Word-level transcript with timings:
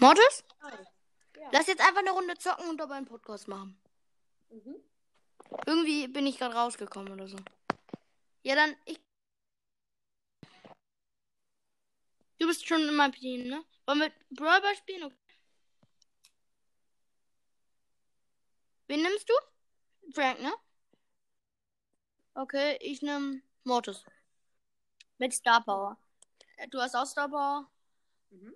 Mortis? 0.00 0.44
Ja. 1.36 1.50
Lass 1.52 1.66
jetzt 1.66 1.80
einfach 1.80 2.00
eine 2.00 2.10
Runde 2.10 2.36
zocken 2.38 2.68
und 2.68 2.78
dabei 2.78 2.94
einen 2.96 3.06
Podcast 3.06 3.48
machen. 3.48 3.80
Mhm. 4.50 4.76
Irgendwie 5.66 6.08
bin 6.08 6.26
ich 6.26 6.38
gerade 6.38 6.54
rausgekommen 6.54 7.12
oder 7.12 7.26
so. 7.26 7.36
Ja, 8.42 8.54
dann 8.54 8.76
ich. 8.84 9.00
Du 12.38 12.46
bist 12.46 12.66
schon 12.66 12.88
in 12.88 12.94
meinem 12.94 13.12
Team, 13.12 13.48
ne? 13.48 13.64
Wollen 13.86 14.00
wir 14.00 14.12
Brawl 14.30 14.60
Ball 14.60 14.76
spielen? 14.76 15.04
Okay. 15.04 15.16
Wen 18.86 19.02
nimmst 19.02 19.28
du? 19.28 19.34
Frank, 20.14 20.40
ne? 20.40 20.52
Okay, 22.34 22.78
ich 22.80 23.02
nehme 23.02 23.42
Mortis. 23.64 24.04
Mit 25.18 25.34
Star 25.34 25.62
Power. 25.64 25.98
Äh, 26.56 26.68
Du 26.68 26.80
hast 26.80 26.94
auch 26.94 27.04
Star 27.04 27.28
Power. 27.28 27.68
Mhm. 28.30 28.54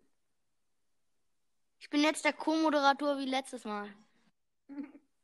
Ich 1.82 1.90
bin 1.90 2.00
jetzt 2.02 2.24
der 2.24 2.32
Co-Moderator 2.32 3.18
wie 3.18 3.24
letztes 3.24 3.64
Mal. 3.64 3.92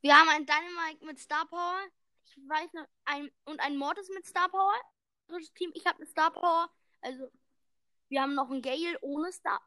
Wir 0.01 0.17
haben 0.19 0.29
einen 0.29 0.45
Dynamite 0.45 1.05
mit 1.07 1.21
Star 1.21 1.47
Power. 1.47 1.79
Ich 2.25 2.37
weiß 2.49 2.73
noch, 2.73 2.85
ein, 3.05 3.31
und 3.45 3.61
ein 3.61 3.77
Mortis 3.77 4.09
mit 4.13 4.27
Star 4.27 4.49
Power. 4.49 4.75
Drittes 5.29 5.53
Team, 5.53 5.71
ich 5.75 5.87
habe 5.87 5.99
eine 5.99 6.07
Star 6.07 6.33
Power. 6.33 6.69
Also, 7.01 7.31
wir 8.09 8.23
haben 8.23 8.35
noch 8.35 8.51
einen 8.51 8.61
Gale 8.61 8.99
ohne 9.03 9.31
Star. 9.31 9.61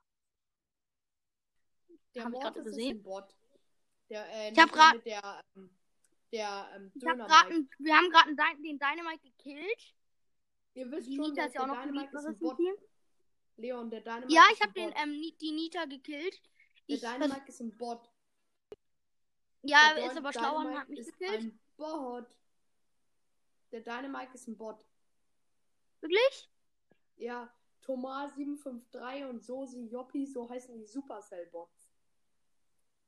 Der 2.13 2.25
Hab 2.25 2.33
ich 2.33 2.39
Mortis 2.39 2.57
ist 2.65 2.75
gesehen. 2.75 2.97
ein 2.97 3.03
Bot. 3.03 3.35
Der, 4.09 4.27
äh, 4.29 4.51
Ich 4.51 4.59
hab 4.59 4.65
nicht 4.65 4.75
grad- 4.75 4.95
mit 4.95 5.05
der, 5.05 5.43
ähm, 5.55 5.77
der 6.33 6.71
ähm, 6.75 6.91
Ich 6.93 7.05
hab 7.05 7.17
grad 7.19 7.51
ein, 7.51 7.69
wir 7.79 7.95
haben 7.95 8.09
gerade 8.09 8.35
den 8.61 8.77
Dynamite 8.77 9.21
gekillt. 9.29 9.95
Ihr 10.73 10.91
wisst 10.91 11.07
Die 11.07 11.15
schon, 11.15 11.29
Nita 11.29 11.45
ist 11.45 11.55
ja 11.55 11.61
auch 11.61 11.67
noch 11.67 11.77
ein. 11.77 11.93
Team. 12.57 12.75
Leon, 13.55 13.89
der 13.89 14.01
Dynamite 14.01 14.33
Ja, 14.33 14.43
ich 14.51 14.59
ein 14.61 14.67
habe 14.67 14.73
den 14.73 14.93
ähm, 14.97 15.21
die 15.39 15.51
Nita 15.53 15.85
gekillt. 15.85 16.41
Der 16.91 16.97
Ich 16.97 17.03
Dynamite 17.03 17.47
ist 17.47 17.61
ein 17.61 17.77
Bot. 17.77 18.09
ja, 19.61 19.93
Der 19.95 20.11
ist 20.11 20.17
aber 20.17 20.33
schlauer 20.33 20.65
und 20.65 20.77
hat 20.77 20.89
mich 20.89 20.99
ist 20.99 21.17
gekillt. 21.17 21.39
ein 21.41 21.59
Bot. 21.77 22.27
Der 23.71 23.79
Dynamite 23.79 24.33
ist 24.33 24.47
ein 24.49 24.57
Bot. 24.57 24.85
Wirklich? 26.01 26.49
Ja, 27.15 27.49
Thomas753 27.85 29.29
und 29.29 29.41
Sosi 29.45 29.85
Joppi, 29.87 30.25
so 30.25 30.49
heißen 30.49 30.77
die 30.77 30.85
Supercell-Bots. 30.85 31.89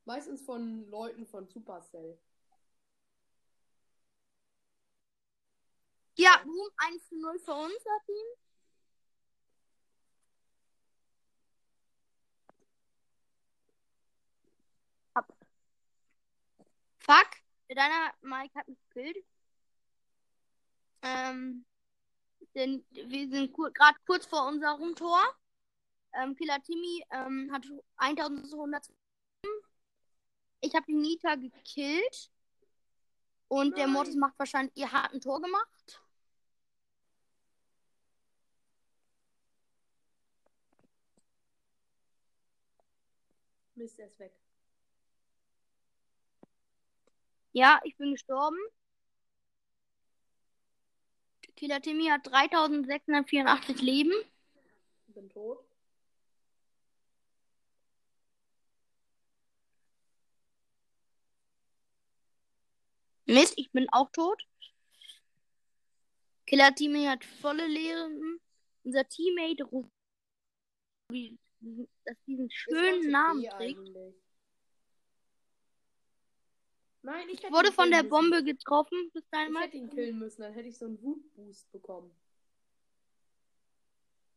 Meistens 0.06 0.42
von 0.42 0.90
Leuten 0.90 1.26
von 1.26 1.50
Supercell. 1.50 2.18
Ja, 6.16 6.42
Boom 6.46 6.70
1 6.78 7.10
zu 7.10 7.16
0 7.20 7.40
für 7.40 7.54
unser 7.54 8.00
Team. 8.06 8.28
Fuck. 17.04 17.30
Deiner 17.70 18.14
Mike 18.22 18.58
hat 18.58 18.68
mich 18.68 18.80
gekillt. 18.90 19.26
Ähm. 21.02 21.66
Denn 22.56 22.86
wir 22.92 23.30
sind 23.30 23.52
kur 23.52 23.72
gerade 23.72 23.98
kurz 24.06 24.26
vor 24.26 24.48
unserem 24.48 24.96
Tor. 24.96 25.22
Ähm, 26.14 26.36
Killer 26.36 26.62
Timmy 26.62 27.04
ähm, 27.12 27.50
hat 27.52 27.66
1200. 27.98 28.88
Ich 30.62 30.74
habe 30.76 30.86
die 30.86 30.94
Nita 30.94 31.36
gekillt. 31.36 32.30
Und 33.48 33.78
der 33.78 33.86
Nein. 33.86 33.94
Mortis 33.94 34.16
macht 34.16 34.38
wahrscheinlich, 34.40 34.76
ihr 34.76 34.92
hat 34.92 35.14
ein 35.14 35.22
Tor 35.22 35.42
gemacht. 35.42 36.02
Mist, 43.76 44.00
er 44.00 44.08
ist 44.08 44.20
weg. 44.20 44.34
Ja, 47.54 47.80
ich 47.84 47.96
bin 47.98 48.12
gestorben. 48.12 48.58
Killer 51.56 51.82
Timmy 51.82 52.06
hat 52.08 52.26
3684 52.26 53.82
Leben. 53.82 54.12
Bin 55.08 55.30
tot. 55.30 55.64
Mist, 63.26 63.54
ich 63.56 63.72
bin 63.72 63.88
auch 63.92 64.10
tot. 64.12 64.42
Killer 66.46 66.74
Timmy 66.76 67.06
hat 67.06 67.24
volle 67.24 67.68
Leben. 67.68 68.40
Unser 68.84 69.08
Teammate 69.08 69.64
ruft, 69.64 69.90
wie- 71.10 71.38
das 72.04 72.18
diesen 72.28 72.50
schönen 72.52 73.12
Namen 73.12 73.44
trägt. 73.50 73.80
eigentlich. 73.80 74.23
Nein, 77.04 77.28
ich 77.30 77.44
Ich 77.44 77.52
wurde 77.52 77.72
von 77.72 77.92
der 77.92 78.04
müssen. 78.04 78.10
Bombe 78.10 78.44
getroffen. 78.44 79.12
Bis 79.14 79.28
dahin 79.30 79.54
Ich 79.54 79.60
hätte 79.60 79.78
ihn 79.78 79.90
killen 79.90 80.20
müssen, 80.20 80.42
dann 80.42 80.54
hätte 80.54 80.70
ich 80.70 80.78
so 80.78 80.86
einen 80.86 81.02
Wutboost 81.02 81.72
bekommen. 81.72 82.12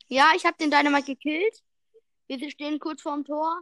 Ja, 0.09 0.33
ich 0.37 0.45
habe 0.45 0.57
den 0.59 0.71
Dynamite 0.71 1.15
gekillt. 1.15 1.63
Wir 2.27 2.51
stehen 2.51 2.79
kurz 2.81 3.03
vorm 3.03 3.25
Tor. 3.25 3.61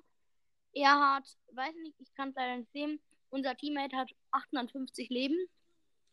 Er 0.73 1.15
hat, 1.15 1.25
weiß 1.53 1.75
nicht, 1.77 2.01
ich 2.01 2.13
kann 2.15 2.31
es 2.31 2.35
leider 2.35 2.57
nicht 2.57 2.73
sehen. 2.73 3.01
Unser 3.31 3.57
Teammate 3.57 3.97
hat 3.97 4.11
850 4.33 5.09
Leben. 5.11 5.37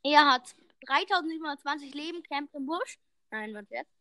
Er 0.04 0.30
hat 0.30 0.56
3720 0.86 1.94
Leben, 1.94 2.24
campt 2.24 2.54
im 2.56 2.66
Busch. 2.66 3.00
Nein, 3.32 3.54
was 3.54 3.66
jetzt? 3.70 3.92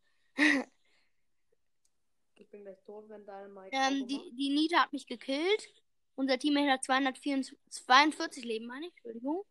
Ich 2.35 2.49
bin 2.49 2.63
gleich 2.63 2.81
tot, 2.85 3.09
wenn 3.09 3.25
deine 3.25 3.49
Mike. 3.49 3.71
Ähm, 3.73 4.07
die, 4.07 4.33
die 4.35 4.49
Nita 4.49 4.83
hat 4.83 4.93
mich 4.93 5.07
gekillt. 5.07 5.69
Unser 6.17 6.39
Teammate 6.39 6.71
hat 6.73 6.85
242 6.85 8.45
Leben, 8.45 8.67
meine 8.67 8.87
ich. 8.87 8.93
Entschuldigung. 8.97 9.45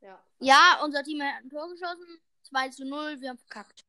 Ja. 0.00 0.22
Ja, 0.40 0.80
unser 0.84 1.02
Teammate 1.02 1.34
hat 1.36 1.44
ein 1.44 1.50
Tor 1.50 1.68
geschossen. 1.70 2.20
2 2.42 2.68
zu 2.70 2.84
0, 2.84 3.20
wir 3.20 3.30
haben 3.30 3.38
verkackt. 3.38 3.84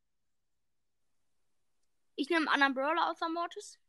Ich 2.15 2.29
nehme 2.29 2.49
einen 2.51 2.61
anderen 2.63 2.73
Brawler 2.73 3.11
außer 3.11 3.29
Mortis. 3.29 3.79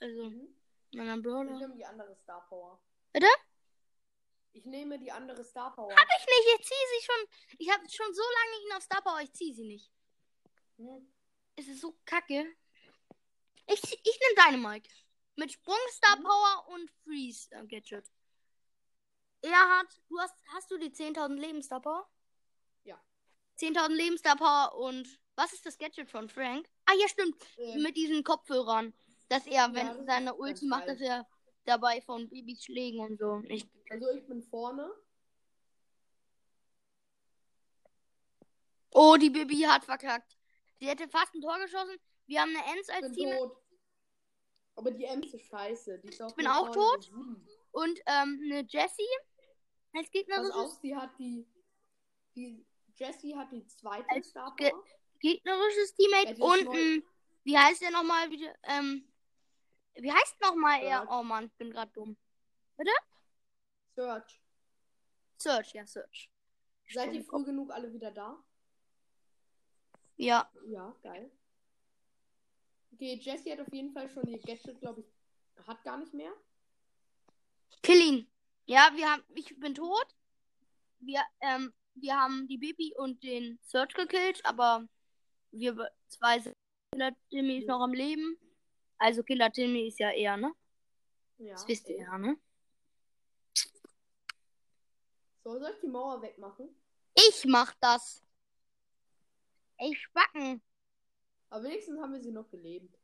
Also, 0.00 0.24
Mhm. 0.30 0.54
einen 0.94 1.08
anderen 1.10 1.18
Ich 1.20 1.24
Brawler. 1.24 1.58
nehme 1.58 1.76
die 1.76 1.84
andere 1.84 2.16
Star 2.16 2.46
Power. 2.48 2.82
Bitte? 3.12 3.26
Ich 4.54 4.64
nehme 4.64 4.98
die 4.98 5.12
andere 5.12 5.44
Star 5.44 5.74
Power. 5.74 5.94
Hab 5.94 6.08
ich 6.18 6.26
nicht, 6.26 6.60
ich 6.60 6.66
ziehe 6.66 6.86
sie 6.98 7.04
schon. 7.04 7.56
Ich 7.58 7.70
habe 7.70 7.88
schon 7.90 8.14
so 8.14 8.22
lange 8.22 8.64
ihn 8.64 8.72
auf 8.72 8.82
Star 8.82 9.02
Power, 9.02 9.20
ich 9.20 9.32
ziehe 9.34 9.54
sie 9.54 9.64
nicht. 9.66 9.90
Hm. 10.78 11.12
Es 11.56 11.68
ist 11.68 11.80
so 11.82 11.98
kacke. 12.06 12.56
Ich, 13.66 13.82
ich 13.82 14.20
nehme 14.20 14.56
Dynamite. 14.56 14.88
Mit 15.36 15.52
Sprung, 15.52 15.76
Star 15.90 16.16
Mhm. 16.18 16.22
Power 16.24 16.68
und 16.68 16.90
Freeze 17.04 17.48
äh, 17.52 17.64
Gadget. 17.66 18.10
Er 19.42 19.78
hat, 19.78 19.86
du 20.08 20.18
hast, 20.18 20.34
hast 20.54 20.70
du 20.70 20.78
die 20.78 20.90
10.000 20.90 21.34
Leben 21.34 21.62
Star 21.62 21.80
Power? 21.80 22.08
Ja. 22.84 22.98
10.000 23.58 23.88
Leben 23.94 24.18
Star 24.18 24.36
Power 24.36 24.74
und 24.78 25.20
was 25.36 25.52
ist 25.52 25.66
das 25.66 25.76
Gadget 25.76 26.10
von 26.10 26.28
Frank? 26.30 26.66
Ah, 26.86 26.94
ja, 26.98 27.06
stimmt. 27.08 27.36
Ähm, 27.58 27.82
Mit 27.82 27.96
diesen 27.96 28.24
Kopfhörern. 28.24 28.94
Dass 29.28 29.46
er, 29.46 29.72
wenn 29.74 29.88
ist 29.88 30.06
seine 30.06 30.34
Ulti 30.34 30.66
macht, 30.66 30.88
dass 30.88 31.00
er 31.00 31.26
dabei 31.64 32.00
von 32.00 32.28
Babys 32.28 32.64
Schlägen 32.64 33.00
und 33.00 33.18
so 33.18 33.40
nicht. 33.40 33.68
also 33.90 34.08
ich 34.12 34.24
bin 34.26 34.40
vorne. 34.42 34.90
Oh, 38.90 39.16
die 39.16 39.30
Baby 39.30 39.62
hat 39.62 39.84
verkackt. 39.84 40.36
Sie 40.78 40.86
hätte 40.86 41.08
fast 41.08 41.34
ein 41.34 41.40
Tor 41.40 41.58
geschossen. 41.58 41.96
Wir 42.26 42.40
haben 42.40 42.54
eine 42.56 42.80
Ich 42.80 42.92
als 42.92 43.12
Team. 43.12 43.30
tot. 43.36 43.56
Aber 44.76 44.90
die 44.90 45.04
Ems 45.04 45.32
ist 45.34 45.46
scheiße. 45.46 45.98
Die 46.00 46.08
ist 46.08 46.22
auch 46.22 46.34
bin 46.36 46.46
auch 46.46 46.70
tot. 46.70 47.10
Und 47.72 47.98
ähm, 48.06 48.40
eine 48.44 48.60
Jessie 48.68 49.02
als 49.92 50.04
Pass 50.04 50.10
gegnerisches, 50.10 50.54
auf, 50.54 50.78
sie 50.80 50.94
hat 50.94 51.18
die. 51.18 51.46
die 52.34 52.64
Jessie 52.94 53.36
hat 53.36 53.50
die 53.52 53.66
zweite 53.66 54.08
Als 54.08 54.28
Star 54.28 54.54
Ge- 54.56 54.72
gegnerisches 55.20 55.94
Teammate. 55.94 56.42
Und 56.42 56.68
ein, 56.68 57.02
wie 57.44 57.58
heißt 57.58 57.82
der 57.82 57.90
nochmal 57.90 58.30
wieder? 58.30 58.54
Ähm, 58.62 59.06
wie 59.94 60.12
heißt 60.12 60.40
nochmal 60.40 60.82
er? 60.82 61.06
Oh 61.10 61.22
Mann, 61.22 61.46
ich 61.46 61.54
bin 61.56 61.70
gerade 61.70 61.90
dumm. 61.92 62.16
Search. 63.94 64.42
Search, 65.38 65.72
ja, 65.72 65.86
Search. 65.86 66.30
Seid 66.92 67.12
ihr 67.14 67.24
früh 67.24 67.44
genug 67.44 67.70
alle 67.70 67.92
wieder 67.92 68.10
da? 68.10 68.42
Ja. 70.16 70.50
Ja, 70.66 70.94
geil. 71.02 71.30
Okay, 72.96 73.18
Jessie 73.20 73.52
hat 73.52 73.60
auf 73.60 73.70
jeden 73.74 73.92
Fall 73.92 74.08
schon 74.08 74.26
ihr 74.26 74.38
Gadget, 74.38 74.80
glaube 74.80 75.02
ich, 75.02 75.66
hat 75.66 75.84
gar 75.84 75.98
nicht 75.98 76.14
mehr. 76.14 76.32
Kill 77.82 78.00
ihn. 78.00 78.30
Ja, 78.64 78.90
wir 78.94 79.12
haben, 79.12 79.22
ich 79.34 79.54
bin 79.60 79.74
tot. 79.74 80.16
Wir, 81.00 81.20
ähm, 81.40 81.74
wir 81.94 82.16
haben 82.16 82.48
die 82.48 82.56
Baby 82.56 82.94
und 82.96 83.22
den 83.22 83.58
Search 83.60 83.92
gekillt, 83.92 84.42
aber 84.46 84.88
wir 85.50 85.76
zwei 86.08 86.40
sind. 86.40 86.56
Killer 86.90 87.14
Timmy 87.28 87.58
ist 87.58 87.68
noch 87.68 87.82
am 87.82 87.92
Leben. 87.92 88.38
Also 88.96 89.22
Killer 89.22 89.52
Timmy 89.52 89.88
ist 89.88 89.98
ja 89.98 90.10
eher, 90.10 90.38
ne? 90.38 90.54
Ja. 91.36 91.52
Das 91.52 91.68
wisst 91.68 91.90
ihr 91.90 91.98
ja, 91.98 92.16
ne? 92.16 92.38
So, 95.44 95.58
soll 95.58 95.70
ich 95.74 95.80
die 95.80 95.88
Mauer 95.88 96.22
wegmachen? 96.22 96.74
Ich 97.14 97.44
mach 97.44 97.74
das. 97.74 98.22
Ey, 99.76 99.94
Spacken. 99.94 100.62
Aber 101.50 101.64
wenigstens 101.64 102.00
haben 102.00 102.12
wir 102.12 102.20
sie 102.20 102.32
noch 102.32 102.48
gelebt. 102.50 102.98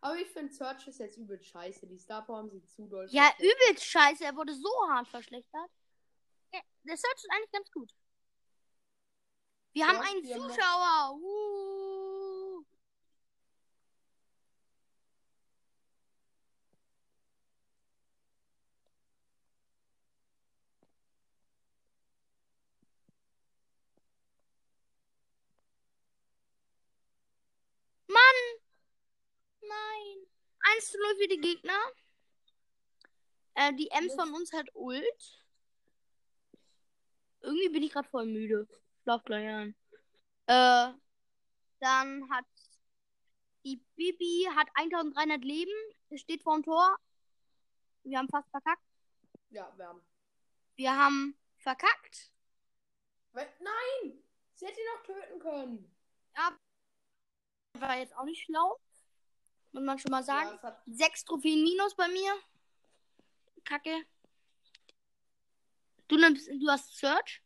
Aber 0.00 0.16
ich 0.16 0.28
finde 0.28 0.52
Search 0.52 0.88
ist 0.88 0.98
jetzt 0.98 1.16
übel 1.16 1.40
scheiße. 1.40 1.86
Die 1.86 1.98
Star 1.98 2.24
Power 2.24 2.38
haben 2.38 2.50
sie 2.50 2.64
zu 2.66 2.86
doll. 2.88 3.06
Ja, 3.10 3.30
übelst 3.38 3.84
scheiße. 3.84 4.24
Er 4.24 4.34
wurde 4.34 4.54
so 4.54 4.70
hart 4.88 5.08
verschlechtert. 5.08 5.70
Der 6.84 6.96
Search 6.96 7.14
ist 7.14 7.30
eigentlich 7.30 7.52
ganz 7.52 7.70
gut. 7.70 7.94
Wir 9.72 9.86
haben 9.86 9.96
Ja, 9.96 10.10
einen 10.10 10.24
wir 10.24 10.34
haben 10.34 10.50
Zuschauer. 10.50 11.18
Uh. 11.20 12.64
Mann! 28.08 28.62
Nein. 29.62 30.26
1 30.82 30.90
zu 30.90 30.98
0 30.98 31.16
für 31.16 31.28
die 31.28 31.40
Gegner. 31.40 31.78
Äh, 33.54 33.72
die 33.74 33.90
Ems 33.90 34.14
von 34.14 34.34
uns 34.34 34.52
hat 34.52 34.68
Ult. 34.74 35.46
Irgendwie 37.40 37.68
bin 37.68 37.82
ich 37.82 37.92
gerade 37.92 38.08
voll 38.08 38.26
müde. 38.26 38.66
Schlaf 39.02 39.22
gleich 39.24 39.48
an. 39.48 39.74
Äh, 40.46 40.98
dann 41.80 42.30
hat 42.30 42.44
die 43.64 43.76
Bibi 43.94 44.48
hat 44.54 44.68
1300 44.74 45.44
Leben. 45.44 45.72
Steht 46.14 46.42
vorm 46.42 46.62
Tor. 46.62 46.96
Wir 48.02 48.18
haben 48.18 48.28
fast 48.28 48.50
verkackt. 48.50 48.82
Ja, 49.50 49.72
wir 49.76 49.86
haben. 49.86 50.02
Wir 50.74 50.96
haben 50.96 51.38
verkackt. 51.58 52.32
Nein! 53.32 54.22
Sie 54.54 54.66
hätte 54.66 54.80
ihn 54.80 54.86
noch 54.94 55.02
töten 55.04 55.38
können. 55.38 55.96
War 57.74 57.98
jetzt 57.98 58.16
auch 58.16 58.24
nicht 58.24 58.44
schlau. 58.44 58.78
Muss 59.72 59.82
man 59.82 59.98
schon 59.98 60.10
mal 60.10 60.18
Ja, 60.20 60.24
sagen. 60.24 60.58
hat, 60.62 60.82
Sechs 60.86 61.24
Trophäen 61.24 61.62
minus 61.62 61.94
bei 61.96 62.08
mir. 62.08 62.32
Kacke. 63.64 64.04
Du 66.08 66.16
nimmst, 66.16 66.48
du 66.48 66.68
hast 66.68 66.96
Search. 66.98 67.42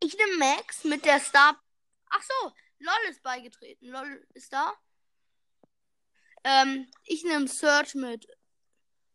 Ich 0.00 0.16
nehme 0.16 0.36
Max 0.36 0.84
mit 0.84 1.04
der 1.04 1.18
Star. 1.20 1.60
Ach 2.10 2.22
so, 2.22 2.52
LOL 2.78 3.10
ist 3.10 3.22
beigetreten. 3.22 3.86
LOL 3.88 4.26
ist 4.34 4.52
da. 4.52 4.74
Ähm, 6.44 6.88
ich 7.04 7.24
nehme 7.24 7.48
Search 7.48 7.94
mit 7.94 8.26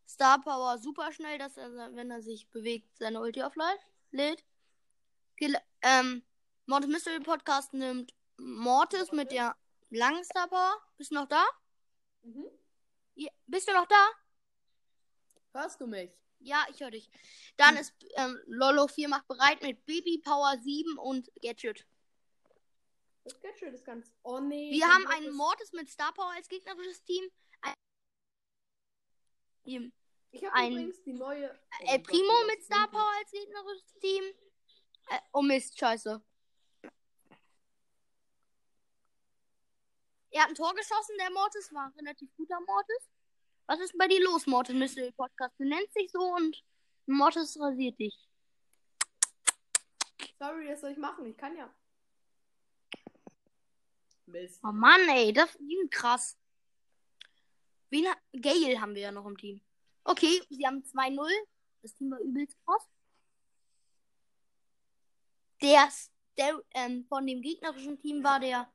Star 0.07 0.41
Power 0.41 0.77
super 0.77 1.11
schnell, 1.11 1.37
dass 1.37 1.57
er, 1.57 1.71
wenn 1.95 2.11
er 2.11 2.21
sich 2.21 2.49
bewegt, 2.49 2.97
seine 2.97 3.19
Ulti 3.21 3.41
auflädt. 3.43 3.79
lädt. 4.11 4.43
Gel- 5.37 5.57
Ähm, 5.81 6.23
Mortis 6.65 6.89
Mystery 6.89 7.19
Podcast 7.19 7.73
nimmt 7.73 8.13
Mortis 8.37 9.11
mit 9.11 9.31
der 9.31 9.55
Power. 9.99 10.81
Bist 10.97 11.11
du 11.11 11.15
noch 11.15 11.27
da? 11.27 11.45
mhm. 12.23 12.49
Ja, 13.15 13.29
bist 13.45 13.67
du 13.67 13.73
noch 13.73 13.87
da? 13.87 14.09
Hörst 15.53 15.79
du 15.79 15.85
mich? 15.87 16.11
Ja, 16.39 16.65
ich 16.69 16.79
höre 16.79 16.91
dich. 16.91 17.09
Dann 17.57 17.75
Hm. 17.75 17.81
ist 17.81 17.93
ähm, 18.15 18.39
Lolo 18.47 18.87
4 18.87 19.07
macht 19.07 19.27
bereit 19.27 19.61
mit 19.61 19.85
Baby 19.85 20.19
Power 20.23 20.57
7 20.57 20.97
und 20.97 21.31
Gadget. 21.41 21.85
Das 23.23 23.39
Gadget 23.39 23.73
ist 23.73 23.85
ganz. 23.85 24.11
Oh 24.23 24.39
nee. 24.39 24.71
Wir 24.71 24.85
haben 24.87 25.07
einen 25.07 25.31
Mortis 25.31 25.71
mit 25.71 25.89
Star 25.89 26.13
Power 26.13 26.31
als 26.35 26.49
gegnerisches 26.49 27.03
Team. 27.03 27.23
Ein, 27.61 27.73
Team. 29.63 29.93
Ich 30.31 30.43
habe 30.43 30.67
übrigens 30.67 31.01
die 31.03 31.13
neue. 31.13 31.57
Oh 31.81 31.85
äh, 31.85 31.97
Gott, 31.99 32.07
Primo 32.07 32.33
mit 32.47 32.63
Star. 32.63 32.89
Power 32.89 33.11
als 33.19 33.31
gegnerisches 33.31 33.93
Team. 34.01 34.23
Äh, 35.09 35.19
oh 35.31 35.41
Mist, 35.41 35.77
scheiße. 35.77 36.21
Er 40.33 40.41
hat 40.41 40.49
ein 40.49 40.55
Tor 40.55 40.73
geschossen, 40.73 41.15
der 41.19 41.29
Mortis 41.29 41.71
war 41.71 41.85
ein 41.85 41.91
relativ 41.91 42.27
guter 42.35 42.59
Mortis. 42.61 43.07
Was 43.67 43.79
ist 43.79 43.95
bei 43.95 44.07
dir 44.07 44.19
los, 44.23 44.47
Mortis 44.47 44.73
Mystery 44.73 45.11
Podcast? 45.11 45.53
Du 45.59 45.63
nennst 45.63 45.95
dich 45.95 46.11
so 46.11 46.19
und 46.19 46.59
Mortis 47.05 47.55
rasiert 47.59 47.99
dich. 47.99 48.17
Sorry, 50.39 50.69
was 50.69 50.81
soll 50.81 50.89
ich 50.89 50.97
machen? 50.97 51.27
Ich 51.27 51.37
kann 51.37 51.55
ja. 51.55 51.71
Mist. 54.25 54.59
Oh 54.63 54.71
Mann, 54.71 55.01
ey, 55.09 55.31
das 55.33 55.53
sind 55.53 55.91
krass. 55.91 56.35
Wen 57.91 58.07
ha 58.07 58.15
Gale 58.31 58.81
haben 58.81 58.95
wir 58.95 59.03
ja 59.03 59.11
noch 59.11 59.27
im 59.27 59.37
Team. 59.37 59.61
Okay, 60.03 60.41
sie 60.49 60.65
haben 60.65 60.81
2-0. 60.81 61.29
Das 61.83 61.93
Team 61.93 62.09
war 62.09 62.19
übelst 62.19 62.57
krass. 62.65 62.89
Der, 65.61 65.87
der 66.37 66.59
ähm, 66.71 67.05
von 67.05 67.27
dem 67.27 67.39
gegnerischen 67.43 67.99
Team 67.99 68.23
war 68.23 68.39
der 68.39 68.67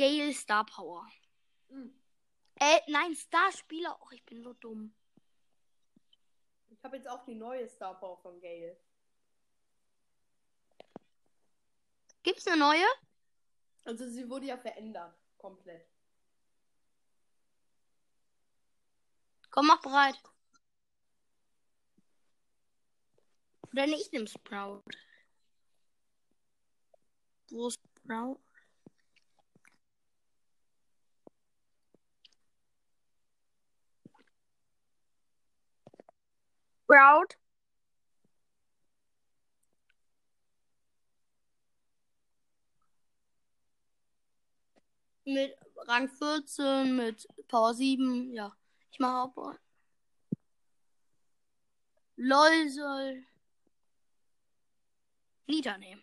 Gale 0.00 0.32
Star 0.32 0.64
Power. 0.64 1.06
Hm. 1.68 1.92
Äh, 2.54 2.80
nein, 2.86 3.14
Star 3.14 3.52
Spieler. 3.52 4.00
Och, 4.00 4.12
ich 4.12 4.24
bin 4.24 4.42
so 4.42 4.54
dumm. 4.54 4.94
Ich 6.70 6.82
habe 6.82 6.96
jetzt 6.96 7.06
auch 7.06 7.22
die 7.26 7.34
neue 7.34 7.68
Star 7.68 8.00
Power 8.00 8.16
von 8.16 8.40
Gale. 8.40 8.80
Gibt's 12.22 12.46
eine 12.46 12.56
neue? 12.56 12.86
Also 13.84 14.08
sie 14.08 14.26
wurde 14.30 14.46
ja 14.46 14.56
verändert. 14.56 15.14
Komplett. 15.36 15.86
Komm, 19.50 19.66
mach 19.66 19.82
bereit. 19.82 20.18
Oder 23.70 23.86
nee, 23.86 23.96
ich 23.96 24.10
nehm 24.12 24.26
Sprout. 24.26 24.82
Wo 27.50 27.68
ist 27.68 27.78
Sprout? 27.98 28.40
Sprout. 36.90 37.36
Mit 45.24 45.56
Rang 45.86 46.08
14, 46.08 46.96
mit 46.96 47.28
Power 47.46 47.74
7, 47.74 48.32
ja. 48.32 48.56
Ich 48.90 48.98
mache 48.98 49.30
auch. 49.38 49.54
LOL 52.16 52.68
soll 52.68 53.24
Nita 55.46 55.78
nehmen. 55.78 56.02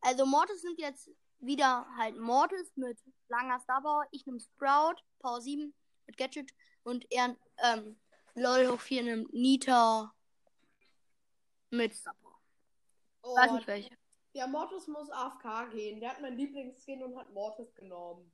Also 0.00 0.26
Mortis 0.26 0.62
nimmt 0.62 0.78
jetzt 0.78 1.08
wieder 1.38 1.86
halt 1.96 2.18
Mortis 2.18 2.76
mit 2.76 2.98
langer 3.28 3.60
Starpower. 3.60 4.06
Ich 4.10 4.26
nehme 4.26 4.40
Sprout, 4.40 4.96
Power 5.20 5.40
7 5.40 5.74
mit 6.06 6.16
Gadget 6.18 6.52
und 6.84 7.06
er 7.10 7.36
ähm, 7.58 7.98
LOL 8.34 8.68
hoch 8.68 8.80
4 8.80 9.02
nimmt 9.02 9.32
Nita 9.32 10.14
mit 11.70 11.94
Starpower. 11.94 12.40
Oh, 13.22 13.36
Weiß 13.36 13.52
nicht 13.52 13.66
welche. 13.66 13.96
ja, 14.32 14.46
Mortis 14.46 14.86
muss 14.88 15.10
AFK 15.10 15.70
gehen. 15.72 16.00
Der 16.00 16.10
hat 16.10 16.20
meinen 16.20 16.36
Lieblingsskin 16.36 17.02
und 17.02 17.16
hat 17.18 17.30
Mortis 17.32 17.74
genommen. 17.74 18.32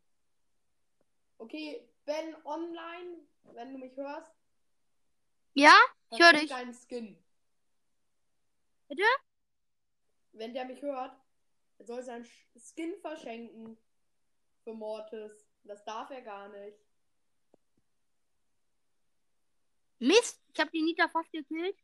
Okay, 1.38 1.88
Ben 2.04 2.34
online, 2.44 3.20
wenn 3.54 3.72
du 3.72 3.78
mich 3.78 3.96
hörst. 3.96 4.32
Ja? 5.54 5.74
Ich 6.10 6.18
höre 6.20 6.32
dich. 6.32 6.48
deinen 6.48 6.74
Skin. 6.74 7.22
Bitte? 8.88 9.02
Wenn 10.32 10.54
der 10.54 10.64
mich 10.64 10.80
hört, 10.82 11.14
er 11.78 11.84
soll 11.84 12.02
seinen 12.02 12.26
Skin 12.56 12.96
verschenken 13.00 13.76
für 14.64 14.72
Mortis. 14.72 15.46
Das 15.64 15.84
darf 15.84 16.10
er 16.10 16.22
gar 16.22 16.48
nicht. 16.48 16.78
Mist, 19.98 20.40
ich 20.52 20.60
habe 20.60 20.70
die 20.70 20.82
Nita 20.82 21.08
fast 21.08 21.30
gekillt. 21.32 21.76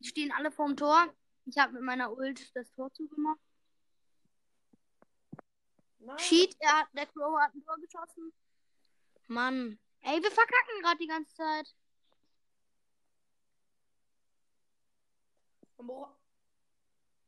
Die 0.00 0.08
stehen 0.08 0.32
alle 0.32 0.50
vorm 0.50 0.76
Tor. 0.76 1.12
Ich 1.46 1.58
habe 1.58 1.74
mit 1.74 1.82
meiner 1.82 2.12
Ult 2.12 2.54
das 2.54 2.70
Tor 2.72 2.92
zugemacht. 2.92 3.40
Nein. 5.98 6.16
Cheat, 6.16 6.56
er 6.58 6.80
hat, 6.80 6.88
der 6.94 7.06
Crow 7.06 7.38
hat 7.40 7.54
ein 7.54 7.64
Tor 7.64 7.76
geschossen. 7.76 8.32
Mann. 9.26 9.78
Ey, 10.00 10.22
wir 10.22 10.30
verkacken 10.30 10.80
gerade 10.82 10.98
die 10.98 11.06
ganze 11.06 11.34
Zeit. 11.34 11.74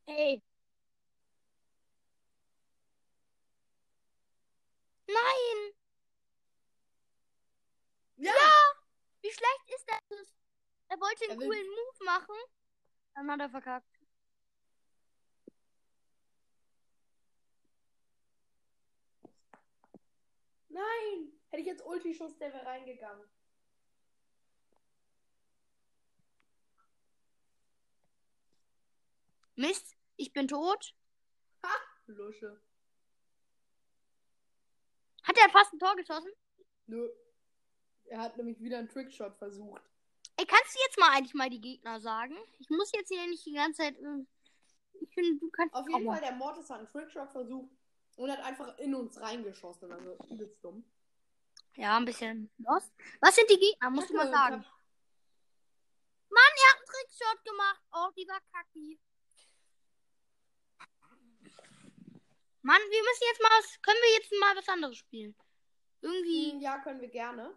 Ey. 0.07 0.43
Nein. 5.07 5.73
Ja! 8.17 8.82
Wie 9.23 9.31
schlecht 9.31 9.75
ist 9.75 9.89
das? 9.89 10.35
Er 10.89 11.01
wollte 11.01 11.25
einen 11.31 11.41
Er 11.41 11.47
coolen 11.47 11.67
Move 11.67 12.05
machen. 12.05 12.35
Dann 13.15 13.31
hat 13.31 13.41
er 13.41 13.51
verkackt. 13.51 13.99
Nein! 20.69 21.41
Hätte 21.49 21.61
ich 21.61 21.67
jetzt 21.67 21.85
Ulti-Schuss, 21.85 22.37
der 22.39 22.53
wäre 22.53 22.65
reingegangen. 22.65 23.29
Mist, 29.55 29.97
ich 30.17 30.33
bin 30.33 30.49
tot. 30.49 30.95
Lusche. 32.07 32.61
Hat 35.23 35.39
er 35.39 35.51
fast 35.51 35.73
ein 35.73 35.79
Tor 35.79 35.95
geschossen? 35.97 36.33
Nö. 36.87 37.09
Er 38.07 38.21
hat 38.21 38.37
nämlich 38.37 38.61
wieder 38.61 38.79
einen 38.79 38.89
Trickshot 38.89 39.37
versucht. 39.37 39.83
Ey, 40.37 40.47
kannst 40.47 40.75
du 40.75 40.79
jetzt 40.87 40.99
mal 40.99 41.11
eigentlich 41.13 41.35
mal 41.35 41.51
die 41.51 41.61
Gegner 41.61 42.01
sagen? 42.01 42.37
Ich 42.59 42.69
muss 42.71 42.91
jetzt 42.93 43.09
hier 43.09 43.27
nicht 43.27 43.45
die 43.47 43.53
ganze 43.55 43.83
Zeit. 43.83 43.97
äh, 43.99 44.25
Ich 45.01 45.13
finde, 45.15 45.39
du 45.41 45.51
kannst. 45.51 45.75
Auf 45.75 45.89
jeden 45.89 46.05
Fall, 46.07 46.21
der 46.21 46.33
Mortis 46.33 46.69
hat 46.71 46.79
einen 46.79 46.89
Trickshot 46.89 47.31
versucht 47.31 47.71
und 48.17 48.31
hat 48.31 48.41
einfach 48.41 48.77
in 48.79 48.95
uns 48.95 49.21
reingeschossen. 49.21 49.93
Also 49.93 50.17
übelst 50.31 50.63
dumm. 50.65 50.85
Ja, 51.77 51.97
ein 51.97 52.05
bisschen 52.05 52.51
lost. 52.59 52.93
Was 53.21 53.35
sind 53.35 53.49
die 53.51 53.59
Gegner? 53.59 53.91
Musst 53.91 54.11
du 54.11 54.15
mal 54.15 54.31
sagen. 54.31 54.57
Mann, 54.57 56.53
er 56.57 56.71
hat 56.71 56.77
einen 56.79 56.87
Trickshot 56.87 57.45
gemacht. 57.45 57.83
Oh, 57.95 58.11
dieser 58.17 58.39
Kacki. 58.53 58.99
Mann, 62.63 62.81
wir 62.91 63.03
müssen 63.03 63.25
jetzt 63.29 63.43
mal 63.43 63.51
was. 63.59 63.83
Können 63.83 63.99
wir 64.03 64.15
jetzt 64.19 64.33
mal 64.41 64.57
was 64.57 64.69
anderes 64.69 64.97
spielen? 64.97 65.35
Irgendwie. 66.01 66.53
Hm, 66.53 66.61
Ja, 66.61 66.79
können 66.79 67.01
wir 67.01 67.09
gerne. 67.09 67.55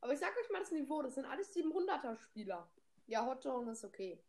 Aber 0.00 0.12
ich 0.12 0.18
sag 0.18 0.36
euch 0.36 0.50
mal 0.50 0.60
das 0.60 0.70
Niveau, 0.70 1.02
das 1.02 1.14
sind 1.14 1.26
alles 1.26 1.54
700er 1.54 2.16
Spieler. 2.16 2.70
Ja, 3.06 3.26
Hot 3.26 3.42
Zone 3.42 3.72
ist 3.72 3.84
okay. 3.84 4.22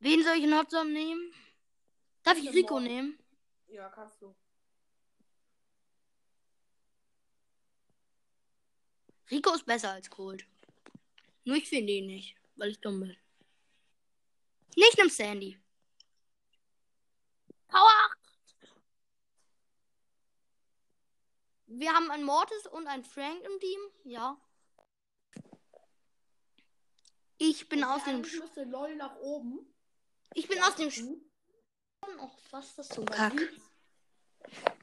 Wen 0.00 0.22
soll 0.22 0.36
ich 0.36 0.44
in 0.44 0.56
Hotzone 0.56 0.90
nehmen? 0.90 1.34
Darf 2.22 2.38
ich 2.38 2.52
Rico 2.52 2.78
nehmen? 2.78 3.18
Ja, 3.66 3.88
kannst 3.88 4.20
du. 4.22 4.34
Rico 9.30 9.52
ist 9.54 9.66
besser 9.66 9.90
als 9.92 10.08
Cold. 10.08 10.46
Nur 11.44 11.56
ich 11.56 11.68
finde 11.68 11.92
ihn 11.92 12.06
nicht, 12.06 12.36
weil 12.56 12.70
ich 12.70 12.80
dumm 12.80 13.00
bin. 13.00 13.16
Nicht 14.76 14.96
nimm 14.96 15.10
Sandy. 15.10 15.58
Power 17.66 18.07
Wir 21.70 21.92
haben 21.92 22.10
einen 22.10 22.24
Mortis 22.24 22.66
und 22.66 22.86
einen 22.86 23.04
Frank 23.04 23.40
im 23.44 23.60
Team. 23.60 23.80
Ja. 24.04 24.40
Ich 27.36 27.68
bin 27.68 27.84
Okay, 27.84 27.92
aus 27.92 28.04
dem. 28.04 28.16
eigentlich 28.16 28.40
müsste 28.40 28.64
LOL 28.64 28.96
nach 28.96 29.16
oben. 29.16 29.74
Ich 30.34 30.48
bin 30.48 30.58
Ja, 30.58 30.68
aus 30.68 30.76
dem. 30.76 30.90
gut. 30.90 31.22
Oh, 32.20 32.30
was 32.50 32.66
ist 32.68 32.78
das 32.78 32.88
so 32.88 33.04
Kack? 33.04 33.34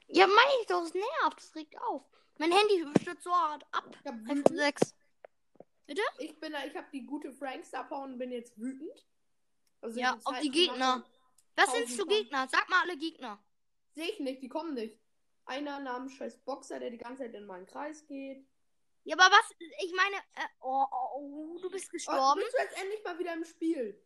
Ja, 0.08 0.28
meine 0.28 0.52
ich 0.62 0.68
doch, 0.68 0.84
es 0.84 0.94
nervt. 0.94 1.40
Es 1.40 1.56
regt 1.56 1.76
auf. 1.82 2.04
Mein 2.38 2.52
Handy 2.52 2.86
stürzt 3.02 3.24
so 3.24 3.32
hart 3.34 3.66
ab. 3.72 3.86
Ich, 3.90 4.06
hab 4.06 4.14
iPhone 4.16 4.38
wütend. 4.38 4.60
6. 4.60 4.96
ich 6.20 6.40
bin, 6.40 6.54
ich 6.68 6.76
habe 6.76 6.88
die 6.94 7.06
gute 7.06 7.34
Franks 7.34 7.74
abhauen 7.74 8.14
und 8.14 8.18
bin 8.20 8.32
jetzt 8.32 8.58
wütend. 8.60 9.06
Also 9.82 10.00
Ja, 10.00 10.14
das 10.16 10.26
auf 10.26 10.40
die 10.40 10.52
Gegner. 10.52 11.04
Was 11.56 11.72
sind 11.72 11.90
für. 11.90 12.06
Gegner? 12.06 12.48
Sag 12.52 12.70
mal 12.70 12.82
alle 12.82 12.98
Gegner. 12.98 13.44
Sehe 13.96 14.10
ich 14.12 14.20
nicht, 14.20 14.42
die 14.44 14.50
kommen 14.50 14.74
nicht. 14.74 15.00
Einer 15.46 15.80
namens 15.80 16.14
scheiß 16.14 16.38
Boxer, 16.40 16.80
der 16.80 16.90
die 16.90 16.98
ganze 16.98 17.24
Zeit 17.24 17.34
in 17.36 17.46
meinen 17.46 17.66
Kreis 17.66 18.06
geht. 18.08 18.46
Ja, 19.04 19.16
aber 19.16 19.36
was? 19.36 19.52
Ich 19.84 19.94
meine, 19.96 20.16
äh, 20.34 20.48
oh, 20.62 20.86
oh, 20.92 21.10
oh, 21.14 21.60
du 21.62 21.70
bist 21.70 21.88
Oh, 21.90 21.92
gestorben. 21.92 22.42
bist 22.42 22.54
du 22.54 22.62
jetzt 22.64 22.82
endlich 22.82 23.04
mal 23.04 23.20
wieder 23.20 23.34
im 23.34 23.46
Spiel? 23.46 24.02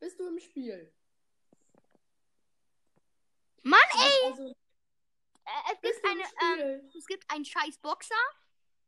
Bist 0.00 0.20
du 0.20 0.26
im 0.28 0.38
Spiel? 0.38 0.92
Mann, 3.62 3.80
ey! 3.94 4.30
Also, 4.30 4.54
Äh, 5.46 5.72
es 5.74 5.80
gibt 5.80 6.06
eine, 6.06 6.22
ähm, 6.62 6.90
es 6.96 7.06
gibt 7.06 7.30
einen 7.30 7.44
scheiß 7.44 7.78
Boxer, 7.78 8.14